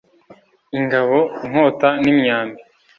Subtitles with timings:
[0.77, 2.61] ingabo, inkota n'imyambi